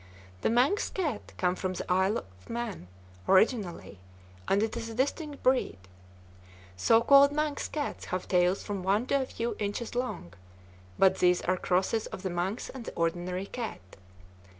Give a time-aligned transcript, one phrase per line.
[0.41, 2.87] The Manx cat came from the Isle of Man
[3.27, 3.99] originally,
[4.47, 5.77] and is a distinct breed.
[6.75, 10.33] So called Manx cats have tails from one to a few inches long,
[10.97, 13.81] but these are crosses of the Manx and the ordinary cat.